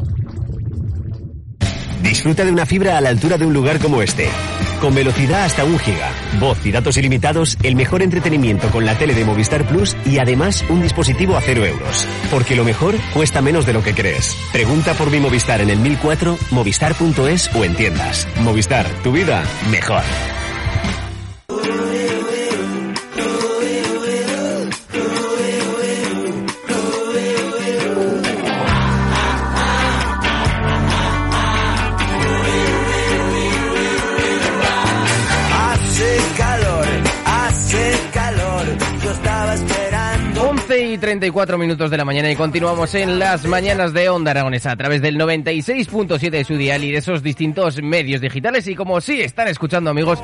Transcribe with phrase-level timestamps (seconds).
[2.02, 4.28] Disfruta de una fibra a la altura de un lugar como este.
[4.80, 9.14] Con velocidad hasta un giga, voz y datos ilimitados, el mejor entretenimiento con la tele
[9.14, 12.06] de Movistar Plus y además un dispositivo a cero euros.
[12.30, 14.36] Porque lo mejor cuesta menos de lo que crees.
[14.52, 18.28] Pregunta por mi Movistar en el 1004, movistar.es o en tiendas.
[18.41, 20.02] Movistar, tu vida mejor.
[40.98, 44.77] Y 34 minutos de la mañana y continuamos en las mañanas de Onda Aragonesa a
[44.77, 49.20] través del 96.7 de su dial y de esos distintos medios digitales y como sí
[49.20, 50.20] están escuchando amigos,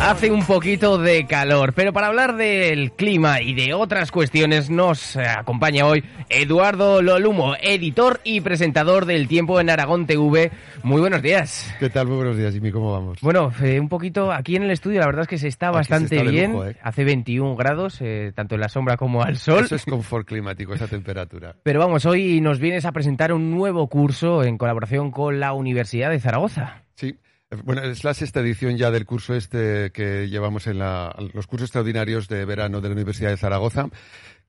[0.00, 5.16] hace un poquito de calor, pero para hablar del clima y de otras cuestiones nos
[5.16, 10.50] acompaña hoy Eduardo Lolumo, editor y presentador del Tiempo en Aragón TV.
[10.82, 11.74] Muy buenos días.
[11.78, 12.06] ¿Qué tal?
[12.06, 12.70] Muy buenos días, Jimmy.
[12.70, 13.18] ¿Cómo vamos?
[13.20, 15.74] Bueno, eh, un poquito aquí en el estudio, la verdad es que se está Aquí
[15.74, 16.52] se bastante está bien.
[16.52, 16.76] lujo, ¿eh?
[16.82, 19.64] Hace 21 grados, eh, tanto en la sombra como al sol.
[19.64, 21.56] Eso es confort climático, esa temperatura.
[21.64, 26.10] Pero vamos, hoy nos vienes a presentar un nuevo curso en colaboración con la Universidad
[26.10, 26.84] de Zaragoza.
[26.94, 27.18] Sí.
[27.64, 31.66] Bueno, es la sexta edición ya del curso este que llevamos en la- los cursos
[31.68, 33.88] extraordinarios de verano de la Universidad de Zaragoza,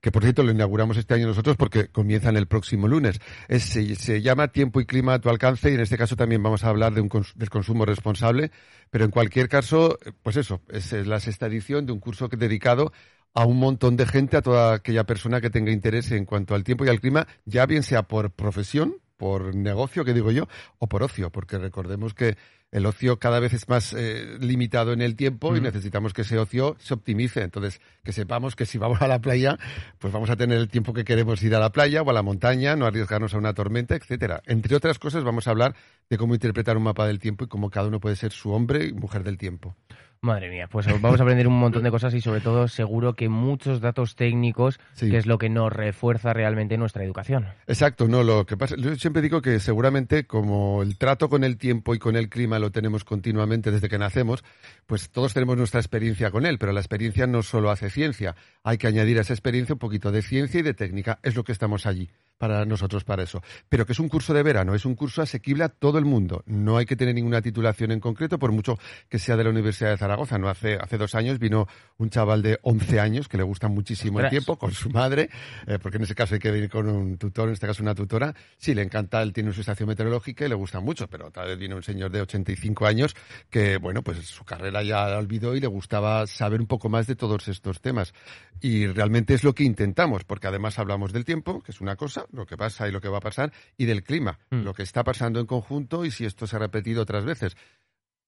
[0.00, 3.20] que por cierto lo inauguramos este año nosotros porque comienzan el próximo lunes.
[3.48, 6.42] Es- se, se llama Tiempo y Clima a tu alcance y en este caso también
[6.42, 8.50] vamos a hablar de un cons- del consumo responsable,
[8.90, 12.28] pero en cualquier caso, eh, pues eso, es, es la sexta edición de un curso
[12.28, 12.92] que- dedicado
[13.36, 16.64] a un montón de gente, a toda aquella persona que tenga interés en cuanto al
[16.64, 20.48] tiempo y al clima, ya bien sea por profesión, por negocio, que digo yo,
[20.78, 22.38] o por ocio, porque recordemos que
[22.72, 26.38] el ocio cada vez es más eh, limitado en el tiempo y necesitamos que ese
[26.38, 27.42] ocio se optimice.
[27.42, 29.58] Entonces, que sepamos que si vamos a la playa,
[29.98, 32.22] pues vamos a tener el tiempo que queremos ir a la playa o a la
[32.22, 34.42] montaña, no arriesgarnos a una tormenta, etcétera.
[34.46, 35.74] Entre otras cosas, vamos a hablar
[36.08, 38.86] de cómo interpretar un mapa del tiempo y cómo cada uno puede ser su hombre
[38.86, 39.76] y mujer del tiempo.
[40.20, 43.28] Madre mía, pues vamos a aprender un montón de cosas y sobre todo seguro que
[43.28, 45.10] muchos datos técnicos, Sí.
[45.10, 47.46] que es lo que nos refuerza realmente nuestra educación.
[47.66, 51.58] Exacto, no, lo que pasa, yo siempre digo que seguramente como el trato con el
[51.58, 54.44] tiempo y con el clima lo tenemos continuamente desde que nacemos,
[54.86, 58.34] pues todos tenemos nuestra experiencia con él, pero la experiencia no solo hace ciencia,
[58.64, 61.44] hay que añadir a esa experiencia un poquito de ciencia y de técnica, es lo
[61.44, 62.08] que estamos allí
[62.38, 63.42] para nosotros para eso.
[63.68, 66.42] Pero que es un curso de verano, es un curso asequible a todo el mundo,
[66.46, 69.90] no hay que tener ninguna titulación en concreto, por mucho que sea de la Universidad
[69.90, 71.66] de Zaragoza, no hace, hace dos años vino
[71.98, 75.30] un chaval de 11 años que le gusta muchísimo el tiempo, con su madre,
[75.66, 77.94] eh, porque en ese caso hay que venir con un tutor, en este caso una
[77.94, 78.34] tutora.
[78.58, 81.58] Sí, le encanta, él tiene su estación meteorológica y le gusta mucho, pero otra vez
[81.58, 83.14] vino un señor de 85 años
[83.50, 87.06] que, bueno, pues su carrera ya la olvidó y le gustaba saber un poco más
[87.06, 88.12] de todos estos temas.
[88.60, 92.25] Y realmente es lo que intentamos, porque además hablamos del tiempo, que es una cosa,
[92.32, 94.62] lo que pasa y lo que va a pasar, y del clima, Mm.
[94.62, 97.56] lo que está pasando en conjunto y si esto se ha repetido otras veces.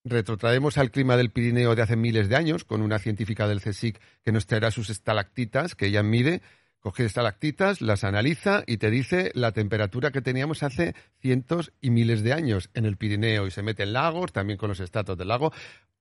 [0.04, 4.00] Retrotraemos al clima del Pirineo de hace miles de años con una científica del CSIC
[4.24, 6.40] que nos traerá sus estalactitas que ella mide.
[6.80, 12.22] Coge estalactitas, las analiza y te dice la temperatura que teníamos hace cientos y miles
[12.22, 15.28] de años en el Pirineo y se mete en lagos, también con los estratos del
[15.28, 15.52] lago.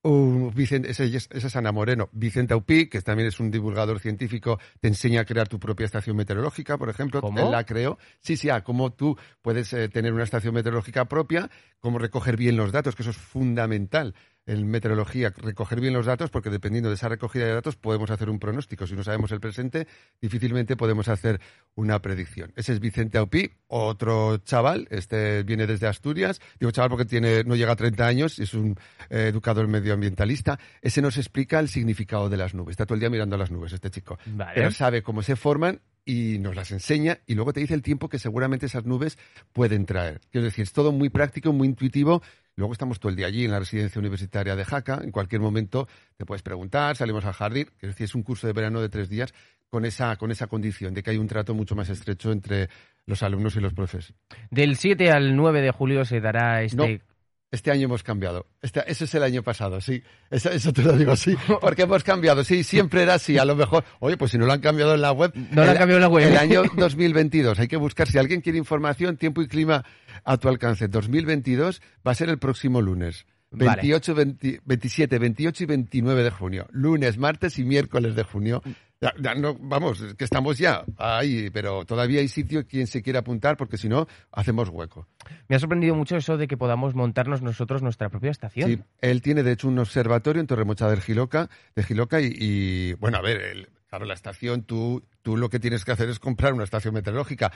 [0.04, 2.10] Uh, Vicente, ese, esa es Ana Moreno.
[2.14, 6.16] Vicente Aupí, que también es un divulgador científico, te enseña a crear tu propia estación
[6.16, 7.20] meteorológica, por ejemplo.
[7.22, 7.40] ¿Cómo?
[7.40, 7.98] Él la creó.
[8.20, 11.50] Sí, sí, a cómo tú puedes eh, tener una estación meteorológica propia,
[11.80, 14.14] cómo recoger bien los datos, que eso es fundamental
[14.48, 18.30] en meteorología, recoger bien los datos, porque dependiendo de esa recogida de datos podemos hacer
[18.30, 18.88] un pronóstico.
[18.88, 19.88] Si no sabemos el presente,
[20.22, 21.40] difícilmente podemos hacer
[21.76, 22.54] una predicción.
[22.56, 27.56] Ese es Vicente Aupí, otro chaval, este viene desde Asturias, digo chaval porque tiene, no
[27.56, 28.76] llega a 30 años, es un
[29.10, 30.58] eh, educador medioambientalista.
[30.82, 32.72] Ese nos explica el significado de las nubes.
[32.72, 34.18] Está todo el día mirando las nubes, este chico.
[34.26, 34.54] Vale.
[34.56, 38.08] Pero sabe cómo se forman y nos las enseña y luego te dice el tiempo
[38.08, 39.18] que seguramente esas nubes
[39.52, 40.22] pueden traer.
[40.32, 42.24] Quiero decir, es todo muy práctico, muy intuitivo.
[42.58, 45.00] Luego estamos todo el día allí en la residencia universitaria de Jaca.
[45.04, 45.88] En cualquier momento
[46.18, 47.70] te puedes preguntar, salimos al jardín.
[47.78, 49.32] Quiero decir, es un curso de verano de tres días
[49.70, 52.68] con esa, con esa condición de que hay un trato mucho más estrecho entre
[53.06, 54.14] los alumnos y los profes.
[54.50, 57.02] Del 7 al 9 de julio se dará este...
[57.50, 58.46] Este año hemos cambiado.
[58.62, 60.04] Este, ese es el año pasado, sí.
[60.30, 61.36] Eso, eso te lo digo así.
[61.62, 62.44] Porque hemos cambiado.
[62.44, 63.38] Sí, siempre era así.
[63.38, 65.32] A lo mejor, oye, pues si no lo han cambiado en la web.
[65.34, 66.28] No lo han cambiado en la web.
[66.28, 67.58] El año 2022.
[67.60, 68.10] Hay que buscar.
[68.10, 69.86] Si alguien quiere información, tiempo y clima
[70.26, 70.90] a tu alcance.
[70.90, 73.26] 2022 va a ser el próximo lunes.
[73.50, 73.82] Vale.
[73.82, 76.68] 28, 20 27, 28 y 29 de junio.
[76.72, 78.62] Lunes, martes y miércoles de junio.
[79.00, 83.20] Ya, ya no, vamos, que estamos ya ahí, pero todavía hay sitio quien se quiera
[83.20, 85.08] apuntar porque si no, hacemos hueco.
[85.48, 88.70] Me ha sorprendido mucho eso de que podamos montarnos nosotros nuestra propia estación.
[88.72, 92.94] Sí, él tiene de hecho un observatorio en Torremocha del Giloca, de Giloca y, y,
[92.94, 96.20] bueno, a ver, el- claro, la estación, tú, tú lo que tienes que hacer es
[96.20, 97.52] comprar una estación meteorológica,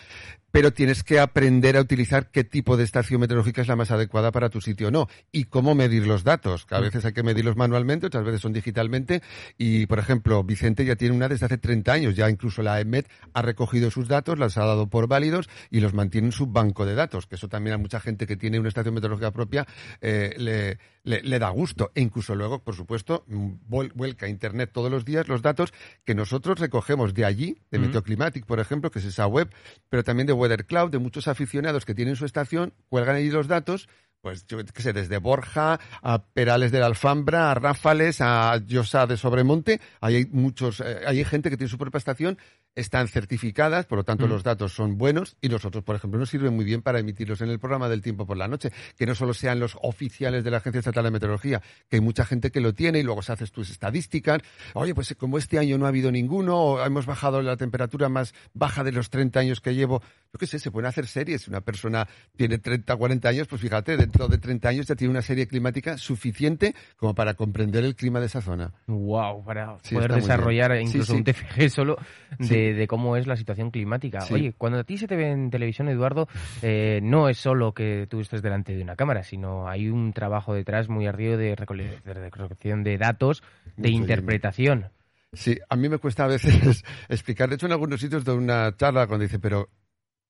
[0.51, 4.33] pero tienes que aprender a utilizar qué tipo de estación meteorológica es la más adecuada
[4.33, 7.23] para tu sitio o no, y cómo medir los datos, que a veces hay que
[7.23, 9.21] medirlos manualmente, otras veces son digitalmente,
[9.57, 13.07] y por ejemplo, Vicente ya tiene una desde hace 30 años, ya incluso la EMET
[13.33, 16.85] ha recogido sus datos, las ha dado por válidos y los mantiene en su banco
[16.85, 19.65] de datos, que eso también a mucha gente que tiene una estación meteorológica propia
[20.01, 21.89] eh, le, le- le da gusto.
[21.95, 25.71] E incluso luego, por supuesto, mm, vuel- vuelca a Internet todos los días los datos
[26.03, 27.79] que nosotros recogemos de allí, de.
[27.79, 29.49] Meteoclimatic, por ejemplo, que es esa web,
[29.89, 33.47] pero también de Weather Cloud, de muchos aficionados que tienen su estación, cuelgan ahí los
[33.47, 33.87] datos.
[34.21, 39.07] Pues yo qué sé, desde Borja a Perales de la Alfambra, a Ráfales, a Llosa
[39.07, 42.37] de Sobremonte, ahí hay muchos, eh, hay gente que tiene su propia estación,
[42.75, 44.29] están certificadas, por lo tanto Mm.
[44.29, 47.49] los datos son buenos y nosotros, por ejemplo, nos sirven muy bien para emitirlos en
[47.49, 50.57] el programa del tiempo por la noche, que no solo sean los oficiales de la
[50.57, 53.51] Agencia Estatal de Meteorología, que hay mucha gente que lo tiene y luego se haces
[53.51, 54.41] tus estadísticas.
[54.73, 58.33] Oye, pues como este año no ha habido ninguno, o hemos bajado la temperatura más
[58.53, 60.01] baja de los 30 años que llevo,
[60.33, 61.47] yo qué sé, se pueden hacer series.
[61.49, 62.07] Una persona
[62.37, 65.97] tiene 30, 40 años, pues fíjate, dentro de 30 años ya tiene una serie climática
[65.97, 68.71] suficiente como para comprender el clima de esa zona.
[68.87, 70.71] Wow, para Sí, poder desarrollar.
[70.77, 71.17] Sí, incluso sí.
[71.17, 71.97] un TFG solo
[72.39, 72.73] de, Sí.
[72.77, 74.21] de cómo es la situación climática.
[74.21, 74.33] Sí.
[74.35, 76.27] Oye, cuando a ti se te ve en televisión, Eduardo,
[76.61, 80.53] eh, no es solo que tú estés delante de una cámara, sino hay un trabajo
[80.53, 83.43] detrás muy arduo de, recole- de recolección de datos,
[83.77, 84.85] de Mucho, interpretación.
[85.33, 87.47] Sí, a mí me cuesta a veces explicar.
[87.49, 89.69] De hecho, en algunos sitios de una charla cuando dice, pero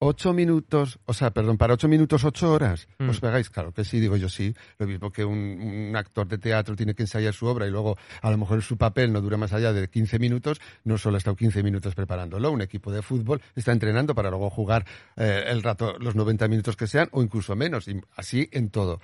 [0.03, 3.09] ocho minutos, o sea, perdón, para ocho minutos, ocho horas, Mm.
[3.09, 3.49] ¿os pegáis?
[3.51, 4.53] Claro que sí, digo yo sí.
[4.79, 7.97] Lo mismo que un, un actor de teatro tiene que ensayar su obra y luego
[8.21, 11.19] a lo mejor su papel no dura más allá de 15 minutos, no solo ha
[11.19, 12.51] estado 15 minutos preparándolo.
[12.51, 14.85] Un equipo de fútbol está entrenando para luego jugar
[15.17, 18.99] eh, el rato, los 90 minutos que sean o incluso menos, y así en todo.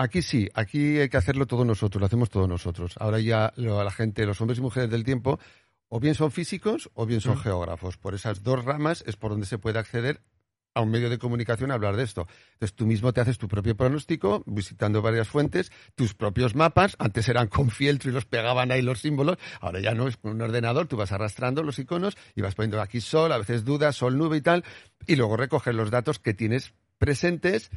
[0.00, 2.94] Aquí sí, aquí hay que hacerlo todos nosotros, lo hacemos todos nosotros.
[3.00, 5.40] Ahora ya lo- la gente, los hombres y mujeres del tiempo,
[5.88, 7.40] o bien son físicos o bien son Mm.
[7.40, 7.96] geógrafos.
[7.96, 10.20] Por esas dos ramas es por donde se puede acceder
[10.74, 12.28] a un medio de comunicación a hablar de esto.
[12.52, 17.28] Entonces tú mismo te haces tu propio pronóstico, visitando varias fuentes, tus propios mapas, antes
[17.28, 20.42] eran con fieltro y los pegaban ahí los símbolos, ahora ya no, es con un
[20.42, 24.16] ordenador, tú vas arrastrando los iconos y vas poniendo aquí sol, a veces duda, sol,
[24.18, 24.62] nube y tal,
[25.06, 27.70] y luego recoges los datos que tienes presentes,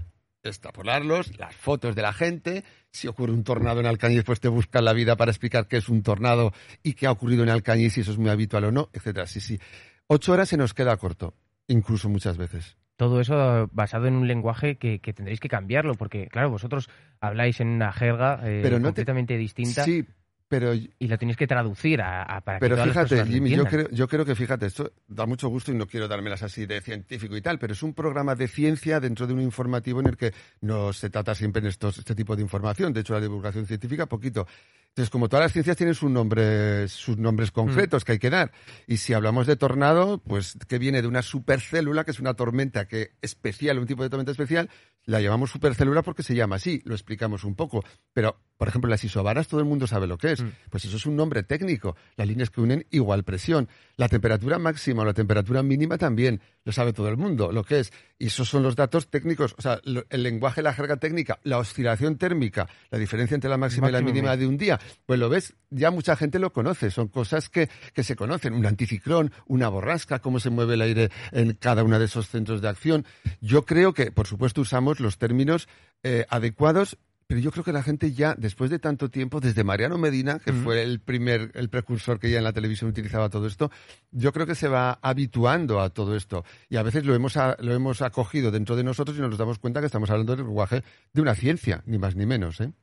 [0.43, 4.85] extrapolarlos, las fotos de la gente, si ocurre un tornado en Alcañiz, pues te buscan
[4.85, 6.51] la vida para explicar qué es un tornado
[6.83, 9.27] y qué ha ocurrido en Alcañiz, si eso es muy habitual o no, etcétera.
[9.27, 9.59] Sí, sí.
[10.07, 11.33] Ocho horas se nos queda corto,
[11.67, 12.75] incluso muchas veces.
[12.97, 16.89] Todo eso basado en un lenguaje que, que tendréis que cambiarlo, porque, claro, vosotros
[17.19, 20.05] habláis en una jerga eh, Pero no te- completamente distinta Sí,
[20.51, 23.51] pero y la tenéis que traducir a, a- para Pero que todas fíjate, lo Jimmy,
[23.51, 26.65] yo creo, yo creo que fíjate, esto da mucho gusto y no quiero dármelas así
[26.65, 30.07] de científico y tal, pero es un programa de ciencia dentro de un informativo en
[30.07, 32.92] el que no se trata siempre en estos, este tipo de información.
[32.92, 34.45] De hecho, la divulgación científica, poquito.
[34.89, 38.51] Entonces, como todas las ciencias tienen sus nombres, sus nombres concretos que hay que dar.
[38.88, 42.86] Y si hablamos de tornado, pues que viene de una supercélula, que es una tormenta
[42.89, 44.70] que especial, un tipo de tormenta especial,
[45.05, 47.84] la llamamos supercélula porque se llama así, lo explicamos un poco.
[48.13, 50.41] Pero, por ejemplo, las isobaras todo el mundo sabe lo que es.
[50.43, 50.51] Mm.
[50.70, 51.96] Pues eso es un nombre técnico.
[52.15, 53.67] Las líneas que unen igual presión.
[53.98, 57.79] La temperatura máxima o la temperatura mínima también lo sabe todo el mundo lo que
[57.79, 57.91] es.
[58.20, 59.55] Y esos son los datos técnicos.
[59.58, 63.58] O sea, lo- el lenguaje, la jerga técnica, la oscilación térmica, la diferencia entre la
[63.58, 64.79] máxima y la mínima de un día.
[65.08, 66.91] Pues lo ves, ya mucha gente lo conoce.
[66.91, 68.53] Son cosas que, que se conocen.
[68.53, 72.62] Un anticiclón, una borrasca, cómo se mueve el aire en cada uno de esos centros
[72.62, 73.05] de acción.
[73.39, 75.67] Yo creo que, por supuesto, usamos los términos
[76.03, 79.98] eh, adecuados pero yo creo que la gente ya, después de tanto tiempo, desde Mariano
[79.98, 83.71] Medina, que fue el primer, el precursor que ya en la televisión utilizaba todo esto,
[84.12, 86.43] yo creo que se va habituando a todo esto.
[86.67, 89.60] Y a veces lo hemos, a- lo hemos acogido dentro de nosotros y nos damos
[89.60, 90.83] cuenta que estamos hablando del lenguaje
[91.13, 92.60] de una ciencia, ni más ni menos.
[92.60, 92.74] ¿eh?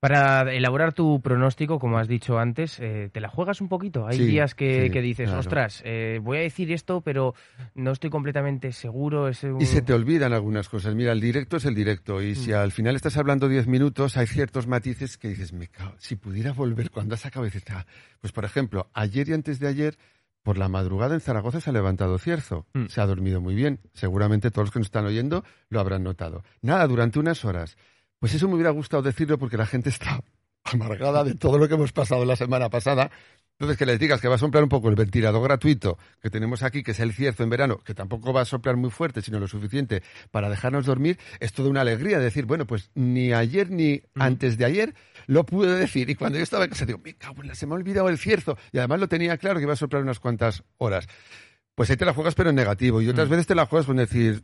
[0.00, 4.06] Para elaborar tu pronóstico, como has dicho antes, eh, ¿te la juegas un poquito?
[4.06, 5.40] Hay Sí, días que, sí, que dices, claro.
[5.40, 7.34] ostras, eh, voy a decir esto, pero
[7.74, 9.26] no estoy completamente seguro.
[9.26, 10.94] Es un- Y se te olvidan algunas cosas.
[10.94, 12.22] Mira, el directo es el directo.
[12.22, 15.94] Y si al final estás hablando 10 minutos, hay ciertos matices que dices, me cago,
[15.98, 17.84] si pudiera volver cuando has acabado, "Ah".
[18.20, 19.98] pues por ejemplo, ayer y antes de ayer,
[20.44, 22.66] por la madrugada en Zaragoza se ha levantado cierzo.
[22.72, 22.86] Mm.
[22.86, 23.80] Se ha dormido muy bien.
[23.94, 26.44] Seguramente todos los que nos están oyendo lo habrán notado.
[26.62, 27.76] Nada, durante unas horas.
[28.18, 30.20] Pues eso me hubiera gustado decirlo porque la gente está
[30.64, 33.10] amargada de todo lo que hemos pasado la semana pasada.
[33.60, 36.62] Entonces, que les digas que va a soplar un poco el ventilador gratuito que tenemos
[36.62, 39.40] aquí, que es el cierzo en verano, que tampoco va a soplar muy fuerte, sino
[39.40, 44.00] lo suficiente para dejarnos dormir, es toda una alegría decir, bueno, pues ni ayer ni
[44.14, 44.94] antes de ayer
[45.26, 46.08] lo pude decir.
[46.08, 48.08] Y cuando yo estaba en casa, digo, me cago en la, se me ha olvidado
[48.08, 48.56] el cierzo.
[48.70, 51.08] Y además lo tenía claro que iba a soplar unas cuantas horas.
[51.78, 53.00] Pues ahí te la juegas, pero en negativo.
[53.00, 53.30] Y otras Mm.
[53.30, 54.42] veces te la juegas con decir,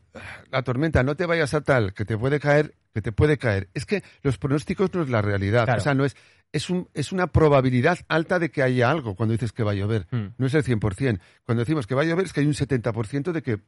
[0.53, 3.69] la tormenta, no te vayas a tal, que te puede caer, que te puede caer.
[3.75, 5.64] Es que los pronósticos no es la realidad.
[5.64, 5.81] Claro.
[5.81, 6.17] O sea, no es,
[6.53, 9.75] es, un, es una probabilidad alta de que haya algo cuando dices que va a
[9.75, 10.07] llover.
[10.12, 10.26] Mm.
[10.38, 11.19] No es el 100%.
[11.45, 13.59] Cuando decimos que va a llover es que hay un 70% de que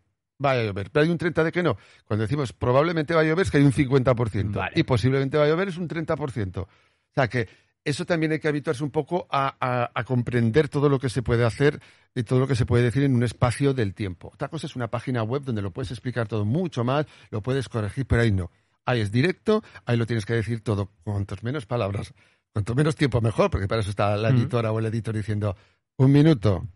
[0.44, 1.76] va a llover, pero hay un 30% de que no.
[2.04, 4.52] Cuando decimos probablemente va a llover es que hay un 50%.
[4.52, 4.72] Vale.
[4.76, 6.58] Y posiblemente va a llover es un 30%.
[6.62, 6.68] O
[7.14, 7.48] sea que
[7.86, 11.22] eso también hay que habituarse un poco a, a- a comprender todo lo que se
[11.22, 11.80] puede hacer
[12.14, 14.30] y todo lo que se puede decir en un espacio del tiempo.
[14.34, 17.68] Otra cosa es una página web donde lo puedes explicar todo mucho más, lo puedes
[17.68, 18.50] corregir, pero ahí no.
[18.84, 22.12] Ahí es directo, ahí lo tienes que decir todo, cuantos menos palabras,
[22.52, 25.56] cuanto menos tiempo mejor, porque para eso está la editora o el editor diciendo
[25.96, 26.66] un minuto,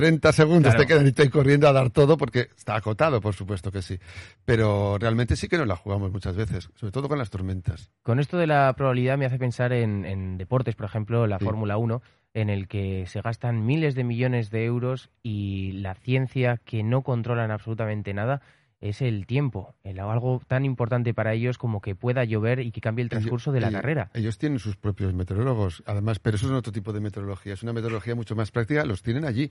[0.00, 0.78] 30 segundos Claro.
[0.80, 3.98] te quedan y estoy corriendo a dar todo porque está acotado, por supuesto que sí.
[4.44, 7.90] Pero realmente sí que nos la jugamos muchas veces, sobre todo con las tormentas.
[8.02, 11.44] Con esto de la probabilidad me hace pensar en, en deportes, por ejemplo, la Sí.
[11.44, 12.00] Fórmula 1,
[12.34, 17.02] en el que se gastan miles de millones de euros y la ciencia que no
[17.02, 18.40] controlan absolutamente nada
[18.80, 22.80] es el tiempo, el, algo tan importante para ellos como que pueda llover y que
[22.80, 24.10] cambie el transcurso de la Ellos- carrera.
[24.14, 27.54] Ellos tienen sus propios meteorólogos, además, pero eso es otro tipo de meteorología.
[27.54, 29.50] Es una meteorología mucho más práctica, los tienen allí,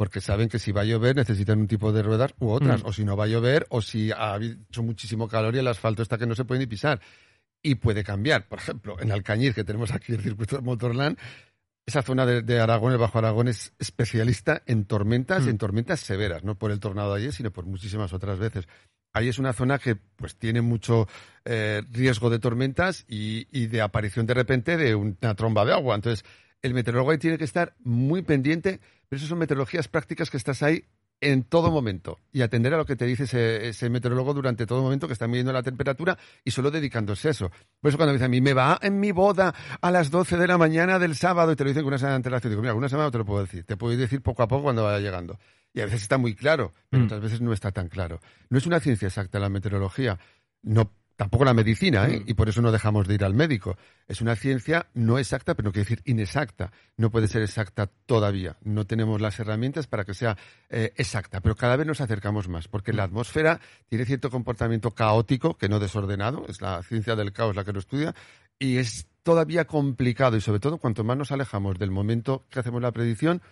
[0.00, 2.86] porque saben que si va a llover necesitan un tipo de ruedas u otras, Mm.
[2.86, 6.02] o si no va a llover, o si ha hecho muchísimo calor y el asfalto
[6.02, 7.02] está que no se puede ni pisar.
[7.62, 8.48] Y puede cambiar.
[8.48, 11.18] Por ejemplo, en Alcañiz, que tenemos aquí el circuito de Motorland,
[11.84, 15.48] esa zona de, de Aragón, el Bajo Aragón, es especialista en tormentas, Mm.
[15.50, 18.66] en tormentas severas, no por el tornado de ayer, sino por muchísimas otras veces.
[19.12, 21.08] Ahí es una zona que pues tiene mucho
[21.44, 25.94] eh, riesgo de tormentas y, y de aparición de repente de una tromba de agua.
[25.94, 26.24] Entonces,
[26.62, 28.80] el meteorólogo ahí tiene que estar muy pendiente,
[29.10, 30.84] pero eso son meteorologías prácticas que estás ahí
[31.22, 34.80] en todo momento y atender a lo que te dice ese, ese meteorólogo durante todo
[34.80, 37.50] momento que está midiendo la temperatura y solo dedicándose a eso.
[37.78, 40.38] Por eso cuando me dicen a mí, me va en mi boda a las 12
[40.38, 42.62] de la mañana del sábado y te lo dicen con una semana de antelación, digo,
[42.62, 44.84] mira, una semana no te lo puedo decir, te puedo decir poco a poco cuando
[44.84, 45.38] vaya llegando.
[45.74, 47.06] Y a veces está muy claro, pero Mm.
[47.06, 48.20] otras veces no está tan claro.
[48.48, 50.18] No es una ciencia exacta la meteorología,
[50.62, 50.90] no
[51.20, 52.20] tampoco la medicina, ¿eh?
[52.20, 52.30] Mm.
[52.30, 53.76] y por eso no dejamos de ir al médico.
[54.08, 56.72] Es una ciencia no exacta, pero no quiere decir inexacta.
[56.96, 58.56] No puede ser exacta todavía.
[58.62, 60.38] No tenemos las herramientas para que sea
[60.70, 65.58] eh, exacta, pero cada vez nos acercamos más, porque la atmósfera tiene cierto comportamiento caótico,
[65.58, 68.14] que no desordenado, es la ciencia del caos la que lo estudia,
[68.58, 72.80] y es todavía complicado, y sobre todo cuanto más nos alejamos del momento que hacemos
[72.80, 73.42] la predicción,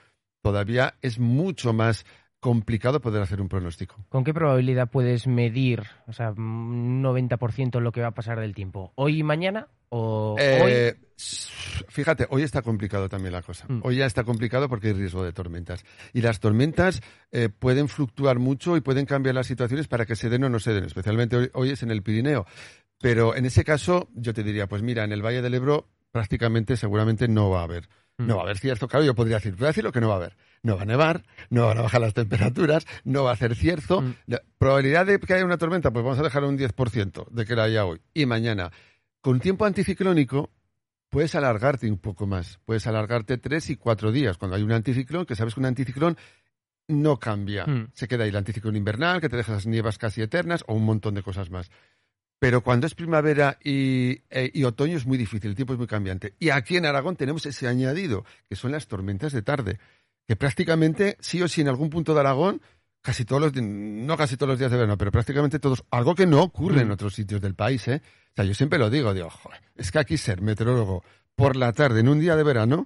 [0.40, 2.06] todavía es mucho más
[2.40, 3.96] complicado poder hacer un pronóstico.
[4.08, 8.54] ¿Con qué probabilidad puedes medir, o sea, un 90% lo que va a pasar del
[8.54, 8.92] tiempo?
[8.94, 9.68] ¿Hoy y mañana?
[9.90, 11.08] ¿O Eh, hoy?
[11.88, 13.66] Fíjate, hoy está complicado también la cosa.
[13.68, 13.80] Mm.
[13.82, 15.84] Hoy ya está complicado porque hay riesgo de tormentas.
[16.12, 17.02] Y las tormentas
[17.32, 20.60] eh, pueden fluctuar mucho y pueden cambiar las situaciones para que se den o no
[20.60, 20.84] se den.
[20.84, 22.46] Especialmente hoy, hoy es en el Pirineo.
[23.00, 26.76] Pero en ese caso, yo te diría, pues mira, en el Valle del Ebro prácticamente
[26.76, 27.88] seguramente no va a haber.
[28.18, 28.26] Mm.
[28.26, 30.08] No va a haber cierzo, claro, yo podría decir, voy a decir lo que no
[30.08, 30.36] va a haber.
[30.62, 34.02] No va a nevar, no van a bajar las temperaturas, no va a hacer cierzo.
[34.02, 34.14] Mm.
[34.26, 37.54] La probabilidad de que haya una tormenta, pues vamos a dejar un 10% de que
[37.54, 38.00] la haya hoy.
[38.14, 38.70] Y mañana,
[39.20, 40.50] con tiempo anticiclónico,
[41.08, 42.58] puedes alargarte un poco más.
[42.64, 44.36] Puedes alargarte tres y cuatro días.
[44.38, 46.16] Cuando hay un anticiclón, que sabes que un anticiclón
[46.88, 47.66] no cambia.
[47.66, 47.90] Mm.
[47.92, 50.84] Se queda ahí el anticiclón invernal, que te deja las nievas casi eternas, o un
[50.84, 51.70] montón de cosas más.
[52.38, 55.88] Pero cuando es primavera y, eh, y otoño es muy difícil, el tiempo es muy
[55.88, 56.34] cambiante.
[56.38, 59.78] Y aquí en Aragón tenemos ese añadido, que son las tormentas de tarde,
[60.28, 62.60] que prácticamente, sí o sí, en algún punto de Aragón,
[63.00, 66.26] casi todos los, no casi todos los días de verano, pero prácticamente todos, algo que
[66.26, 66.92] no ocurre en Mm.
[66.92, 68.02] otros sitios del país, ¿eh?
[68.04, 71.02] O sea, yo siempre lo digo, digo, "Joder, es que aquí ser meteorólogo
[71.34, 72.84] por la tarde en un día de verano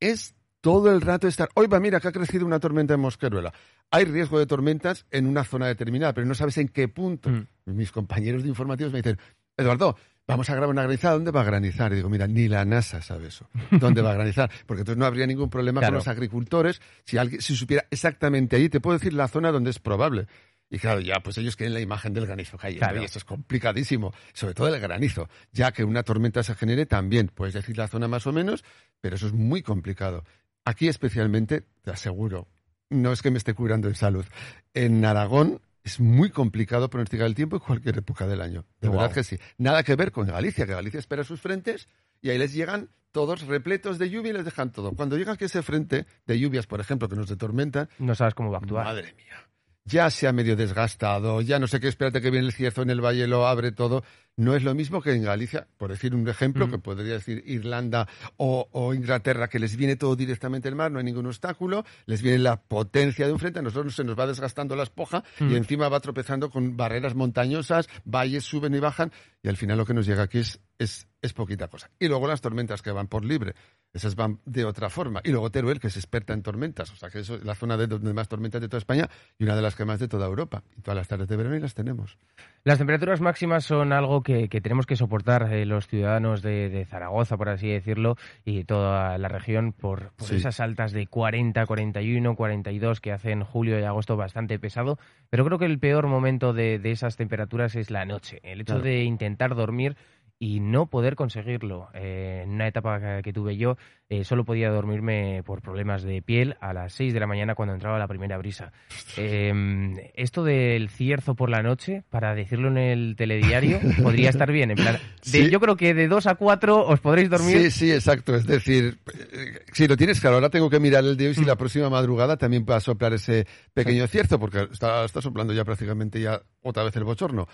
[0.00, 3.52] es todo el rato estar, hoy va, mira que ha crecido una tormenta en Mosqueruela.
[3.90, 7.30] Hay riesgo de tormentas en una zona determinada, pero no sabes en qué punto.
[7.30, 7.46] Mm.
[7.66, 9.18] Mis compañeros de informativos me dicen,
[9.56, 9.96] Eduardo,
[10.32, 11.92] vamos a grabar una granizada, ¿dónde va a granizar?
[11.92, 13.48] Y digo, mira, ni la NASA sabe eso.
[13.70, 14.50] ¿Dónde va a granizar?
[14.66, 15.92] Porque entonces no habría ningún problema Claro.
[15.92, 18.68] con los agricultores si alguien si supiera exactamente allí.
[18.68, 20.26] Te puedo decir la zona donde es probable.
[20.70, 22.86] Y claro, ya, pues ellos quieren la imagen del granizo cayendo.
[22.86, 23.02] Claro.
[23.02, 24.14] Y esto es complicadísimo.
[24.32, 25.28] Sobre todo el granizo.
[25.52, 27.28] Ya que una tormenta se genere también.
[27.28, 28.64] Puedes decir la zona más o menos,
[29.00, 30.24] pero eso es muy complicado.
[30.64, 32.48] Aquí especialmente, te aseguro,
[32.88, 34.24] no es que me esté curando en salud.
[34.72, 38.64] En Aragón es muy complicado pronosticar el tiempo en cualquier época del año.
[38.80, 39.38] De verdad que sí.
[39.58, 41.88] Nada que ver con Galicia, que Galicia espera sus frentes
[42.20, 44.92] y ahí les llegan todos repletos de lluvia y les dejan todo.
[44.92, 48.34] Cuando llega aquí ese frente de lluvias, por ejemplo, que nos de tormenta, No sabes
[48.34, 48.84] cómo va a actuar.
[48.84, 49.48] Madre mía.
[49.84, 52.90] ya se ha medio desgastado, ya no sé qué, espérate que viene el cierzo en
[52.90, 54.04] el valle, lo abre todo.
[54.36, 58.08] No es lo mismo que en Galicia, por decir un ejemplo, que podría decir Irlanda
[58.38, 62.22] o, o, Inglaterra, que les viene todo directamente del mar, no hay ningún obstáculo, les
[62.22, 65.54] viene la potencia de un frente, a nosotros se nos va desgastando la espoja y
[65.54, 69.12] encima va tropezando con barreras montañosas, valles suben y bajan,
[69.42, 71.90] y al final lo que nos llega aquí es, es, es poquita cosa.
[71.98, 73.54] Y luego las tormentas que van por libre.
[73.92, 75.20] Esas van de otra forma.
[75.24, 76.90] Y luego Teruel, que es experta en tormentas.
[76.92, 79.44] O sea, que eso es la zona de donde más tormentas de toda España y
[79.44, 80.62] una de las que más de toda Europa.
[80.76, 82.18] Y todas las tardes de verano y las tenemos.
[82.64, 87.48] Las temperaturas máximas son algo que, tenemos que soportar eh, los ciudadanos de, Zaragoza, por
[87.48, 93.44] así decirlo, y toda la región por, esas altas de 40, 41, 42 que hacen
[93.44, 94.98] julio y agosto bastante pesado.
[95.30, 98.40] Pero creo que el peor momento de, esas temperaturas es la noche.
[98.42, 99.96] El hecho de intentar dormir
[100.42, 101.88] y no poder conseguirlo.
[101.94, 103.76] Eh, en una etapa que, tuve yo,
[104.08, 107.74] eh, solo podía dormirme por problemas de piel a las 6 de la mañana cuando
[107.74, 108.72] entraba la primera brisa.
[109.16, 114.72] Em, esto del cierzo por la noche, para decirlo en el telediario, podría estar bien.
[114.72, 117.58] En plan, Yo creo que de 2 a 4 os podréis dormir.
[117.58, 118.34] Sí, sí, exacto.
[118.34, 121.42] Es decir, eh, si lo tienes claro, ahora tengo que mirar el día y si
[121.42, 121.46] mm.
[121.46, 125.64] la próxima madrugada también va a soplar ese pequeño cierzo, porque está, está soplando ya
[125.64, 127.46] prácticamente ya otra vez el bochorno.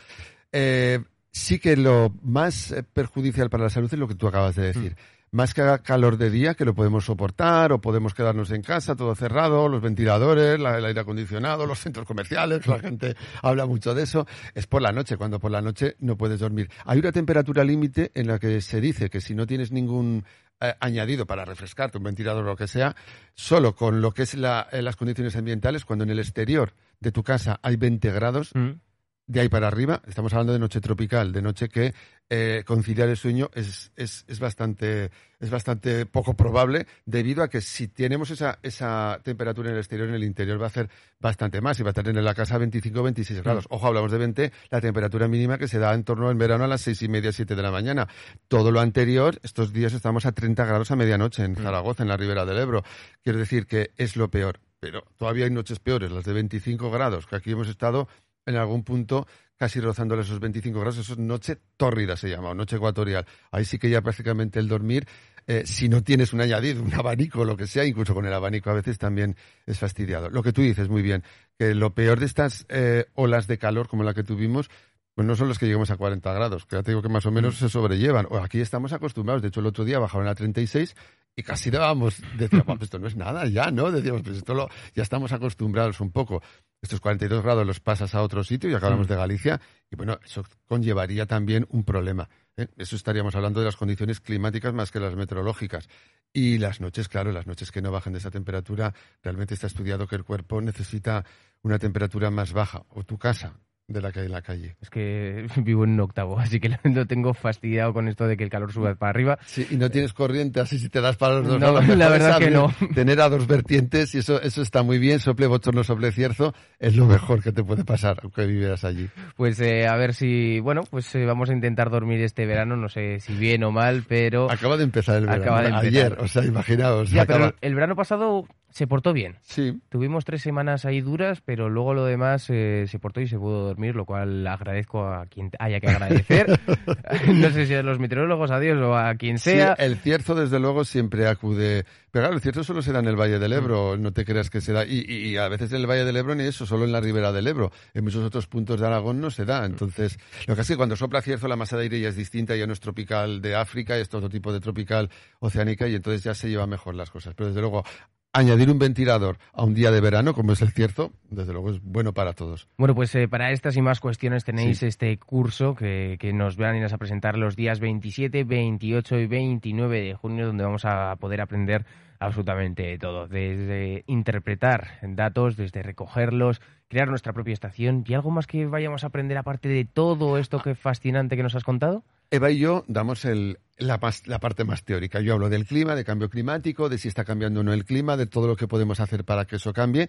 [0.53, 4.57] Eh, sí que lo más eh, perjudicial para la salud es lo que tú acabas
[4.57, 4.93] de decir.
[4.93, 5.19] Mm.
[5.31, 8.97] Más que haga calor de día, que lo podemos soportar, o podemos quedarnos en casa,
[8.97, 14.05] todo cerrado, los ventiladores, el aire acondicionado, los centros comerciales, la gente habla mucho de
[14.05, 16.71] eso, es por la noche, cuando por la noche no puedes dormir.
[16.87, 20.25] Hay una temperatura límite en la que se dice que si no tienes ningún
[20.61, 22.97] eh, añadido para refrescarte, un ventilador o lo que sea,
[23.35, 27.13] solo con lo que es la, eh, las condiciones ambientales, cuando en el exterior de
[27.13, 28.88] tu casa hay 20 grados, mm
[29.29, 31.95] de ahí para arriba, estamos hablando de noche tropical, de noche que
[32.31, 37.61] eh, conciliar el sueño es, es, es, bastante, es bastante poco probable, debido a que
[37.61, 40.89] si tenemos esa, esa temperatura en el exterior, en el interior va a hacer
[41.21, 43.67] bastante más y va a tener en la casa 25 26 grados.
[43.71, 43.75] Mm.
[43.75, 46.69] Ojo, hablamos de 20, la temperatura mínima que se da en torno en verano a
[46.69, 48.09] las seis y media, siete de la mañana.
[48.49, 51.57] Todo lo anterior, estos días estamos a 30 grados a medianoche en mm.
[51.57, 52.83] Zaragoza, en la ribera del Ebro.
[53.23, 54.61] Quiero decir que es lo peor.
[54.81, 58.07] Pero todavía hay noches peores, las de 25 grados, que aquí hemos estado
[58.49, 59.27] en algún punto
[59.57, 60.99] casi rozándole esos 25 grados.
[60.99, 63.27] Eso es noche tórrida, se llama, o noche ecuatorial.
[63.51, 65.07] Ahí sí que ya prácticamente el dormir,
[65.47, 68.71] eh, si no tienes un añadido, un abanico, lo que sea, incluso con el abanico
[68.71, 70.31] a veces también es fastidiado.
[70.31, 71.25] Lo que tú dices muy bien,
[71.59, 74.71] que lo peor de estas eh, olas de calor como la que tuvimos,
[75.15, 77.27] pues no son los que lleguemos a 40 grados, que ya te digo que más
[77.27, 77.59] o menos mm.
[77.59, 78.29] se sobrellevan.
[78.31, 80.95] O aquí estamos acostumbrados, de hecho el otro día bajaron a 36
[81.39, 83.93] y casi dábamos, decíamos, pues esto no es nada ya, ¿no?
[83.93, 86.43] Decíamos, pues esto lo, ya estamos acostumbrados un poco
[86.83, 90.45] estos 42 grados los pasas a otro sitio y acabamos de Galicia y bueno, eso
[90.67, 92.29] conllevaría también un problema.
[92.57, 92.67] ¿eh?
[92.77, 95.89] Eso estaríamos hablando de las condiciones climáticas más que las meteorológicas.
[96.33, 100.09] Y las noches, claro, las noches que no bajen de esa temperatura, realmente está estudiado
[100.09, 101.25] que el cuerpo necesita
[101.63, 103.55] una temperatura más baja, o tu casa,
[103.89, 104.77] de la que hay en la calle.
[104.81, 108.45] Es que vivo en un octavo, así que lo tengo fastidiado con esto de que
[108.45, 109.39] el calor sube para arriba.
[109.47, 112.39] Sí, y no tienes corriente, así si te das para los dos no, La verdad
[112.39, 112.73] que no.
[112.95, 116.97] Tener a dos vertientes, y eso, eso está muy bien, sople bochorno, sople cierzo, es
[116.97, 119.09] lo mejor que te puede pasar, aunque vivieras allí.
[119.37, 122.89] Pues eh, a ver si, bueno, pues eh, vamos a intentar dormir este verano, no
[122.89, 124.51] sé si bien o mal, pero...
[124.51, 127.11] Acaba de empezar el verano, acaba de ayer, o sea, imaginaos.
[127.11, 128.47] Ya, pero el verano pasado
[128.79, 129.35] se portó bien.
[129.43, 129.81] Sí.
[129.89, 133.67] Tuvimos tres semanas ahí duras, pero luego lo demás eh, se portó y se pudo
[133.67, 136.47] dormir, lo cual agradezco a quien haya que agradecer.
[137.35, 139.73] no sé si a los meteorólogos, a Dios o a quien sea.
[139.73, 141.87] el cierzo, desde luego, siempre acude.
[142.13, 144.01] Pero claro, el cierzo solo se da en el Valle del Ebro, mm.
[144.01, 144.85] no te creas que se da.
[144.87, 147.49] Y, a veces en el Valle del Ebro ni eso, solo en la ribera del
[147.49, 147.73] Ebro.
[147.95, 149.67] En muchos otros puntos de Aragón no se da.
[149.67, 152.55] Entonces, lo que es que cuando sopla cierzo, la masa de aire ya es distinta,
[152.55, 155.11] ya no es tropical de África, es otro tipo de tropical
[155.41, 157.35] oceánica, y entonces ya se lleva mejor las cosas.
[157.35, 157.85] Pero desde luego,
[158.33, 161.83] añadir un ventilador a un día de verano, como es el cierzo, desde luego es
[161.83, 162.69] bueno para todos.
[162.77, 166.75] Bueno, pues eh, para estas y más cuestiones tenéis este curso que, que nos van
[166.75, 171.17] a ir a presentar los días 27, 28 y 29 de junio, donde vamos a
[171.17, 171.85] poder aprender
[172.21, 178.67] absolutamente todo, desde interpretar datos, desde recogerlos, crear nuestra propia estación y algo más que
[178.67, 182.03] vayamos a aprender aparte de todo esto que fascinante que nos has contado.
[182.31, 185.21] Eva y yo damos el, la, la, parte más teórica.
[185.21, 188.17] Yo hablo del clima, de cambio climático, de si está cambiando o no el clima,
[188.17, 190.09] de todo lo que podemos hacer para que eso cambie.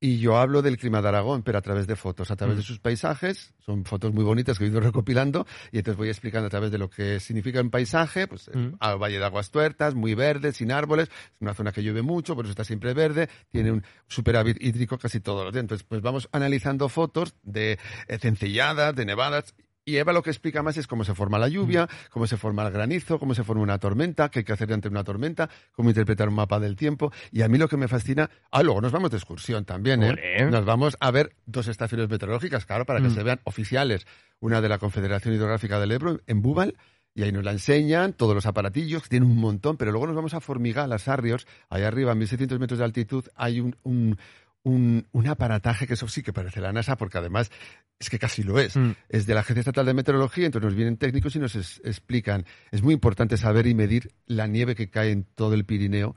[0.00, 2.62] Y yo hablo del clima de Aragón, pero a través de fotos, a través de
[2.62, 2.66] mm.
[2.66, 3.54] sus paisajes.
[3.64, 6.76] Son fotos muy bonitas que he ido recopilando y entonces voy explicando a través de
[6.76, 8.74] lo que significa un paisaje, pues mm.
[8.80, 12.34] al Valle de Aguas Tuertas, muy verde, sin árboles, es una zona que llueve mucho,
[12.34, 15.62] por eso está siempre verde, tiene un superávit hídrico casi todos los días.
[15.62, 19.54] Entonces, pues vamos analizando fotos de eh, de nevadas
[19.86, 22.66] Y Eva lo que explica más es cómo se forma la lluvia, cómo se forma
[22.66, 25.90] el granizo, cómo se forma una tormenta, qué hay que hacer ante una tormenta, cómo
[25.90, 27.12] interpretar un mapa del tiempo.
[27.30, 28.30] Y a mí lo que me fascina.
[28.50, 30.46] Ah, luego nos vamos de excursión también, ¿eh?
[30.50, 33.14] Nos vamos a ver dos estaciones meteorológicas, claro, para que Mm.
[33.14, 34.06] se vean oficiales.
[34.40, 36.76] Una de la Confederación Hidrográfica del Ebro, en Búbal,
[37.14, 40.16] y ahí nos la enseñan, todos los aparatillos, que tienen un montón, pero luego nos
[40.16, 44.18] vamos a Formigal, a Sarrios, allá arriba, a 1600 metros de altitud, hay un, un,
[44.64, 47.50] un, un aparataje que eso sí que parece la NASA, porque además
[47.98, 48.76] es que casi lo es.
[48.76, 48.90] Mm.
[49.08, 52.44] Es de la Agencia Estatal de Meteorología, entonces nos vienen técnicos y nos es- explican.
[52.72, 56.16] Es muy importante saber y medir la nieve que cae en todo el Pirineo.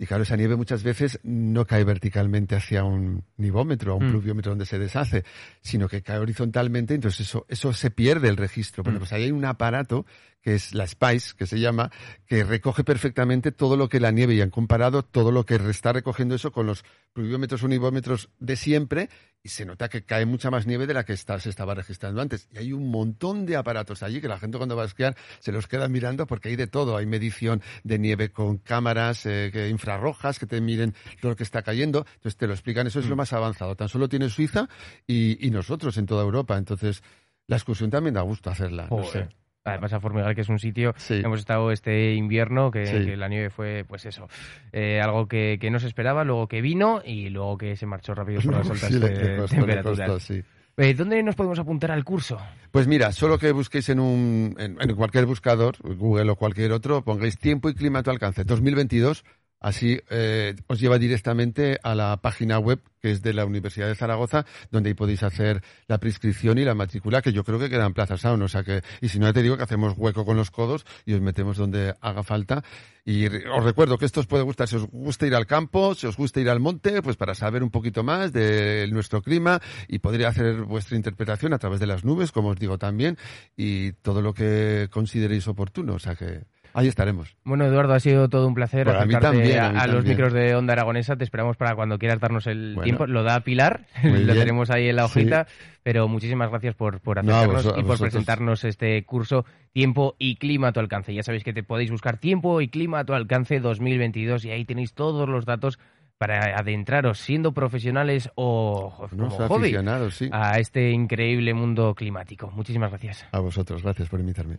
[0.00, 4.10] Y claro, esa nieve muchas veces no cae verticalmente hacia un nivómetro, a un Mm.
[4.10, 5.24] pluviómetro donde se deshace,
[5.60, 8.84] sino que cae horizontalmente, entonces eso, eso se pierde el registro.
[8.84, 9.00] Bueno, Mm.
[9.00, 10.06] pues ahí hay un aparato
[10.48, 11.90] que es la SPICE, que se llama,
[12.26, 15.92] que recoge perfectamente todo lo que la nieve y han comparado todo lo que está
[15.92, 19.10] recogiendo eso con los pluviómetros o nivómetros de siempre
[19.42, 22.22] y se nota que cae mucha más nieve de la que está, se estaba registrando
[22.22, 22.48] antes.
[22.50, 25.52] Y hay un montón de aparatos allí que la gente cuando va a esquiar se
[25.52, 26.96] los queda mirando porque hay de todo.
[26.96, 31.42] Hay medición de nieve con cámaras eh, que- infrarrojas que te miren todo lo que
[31.42, 32.06] está cayendo.
[32.14, 32.86] Entonces te lo explican.
[32.86, 33.10] Eso es Mm.
[33.10, 33.76] lo más avanzado.
[33.76, 34.66] Tan solo tiene Suiza
[35.06, 36.56] y, y nosotros en toda Europa.
[36.56, 37.02] Entonces
[37.46, 38.88] la excursión también da gusto hacerla.
[38.90, 39.28] no sé.
[39.64, 41.14] Además a Formigal, que es un sitio Sí.
[41.22, 43.04] hemos estado este invierno, que, Sí.
[43.04, 44.28] que la nieve fue, pues eso,
[44.72, 48.14] eh, algo que, que no se esperaba, luego que vino y luego que se marchó
[48.14, 50.08] rápido por las altas Sí, eh, costó, temperaturas.
[50.10, 50.34] costó.
[50.80, 52.38] Eh, ¿Dónde nos podemos apuntar al curso?
[52.70, 57.02] Pues mira, solo que busquéis en un en, en cualquier buscador, Google o cualquier otro,
[57.02, 59.24] pongáis tiempo y clima a tu alcance 2022,
[59.60, 63.94] así eh, os lleva directamente a la página web que es de la Universidad de
[63.94, 67.94] Zaragoza, donde ahí podéis hacer la prescripción y la matrícula, que yo creo que quedan
[67.94, 70.50] plazas aún, o sea que, y si no te digo que hacemos hueco con los
[70.50, 72.62] codos y os metemos donde haga falta.
[73.04, 76.06] Y os recuerdo que esto os puede gustar, si os gusta ir al campo, si
[76.06, 80.00] os gusta ir al monte, pues para saber un poquito más de nuestro clima y
[80.00, 83.16] podría hacer vuestra interpretación a través de las nubes, como os digo también,
[83.56, 86.42] y todo lo que consideréis oportuno, o sea que
[86.74, 87.36] ahí estaremos.
[87.44, 89.86] Bueno, Eduardo, ha sido todo un placer Para mí acercarte también, a, a mí a
[89.86, 91.16] los micros de Onda Aragonesa.
[91.16, 92.82] Te esperamos para cuando quieras darnos el Bueno.
[92.84, 93.06] tiempo.
[93.06, 94.26] Lo da Pilar, lo bien.
[94.38, 95.20] tenemos ahí en la Sí.
[95.20, 95.46] hojita.
[95.82, 100.72] Pero muchísimas gracias por, por acercarnos y por presentarnos este curso Tiempo y Clima a
[100.72, 101.14] tu alcance.
[101.14, 104.64] Ya sabéis que te podéis buscar Tiempo y Clima a tu alcance 2022 y ahí
[104.66, 105.78] tenéis todos los datos
[106.18, 109.76] para adentraros, siendo profesionales o como hobby,
[110.10, 110.28] sí.
[110.32, 112.50] a este increíble mundo climático.
[112.50, 113.24] Muchísimas gracias.
[113.30, 114.58] A vosotros, gracias por invitarme.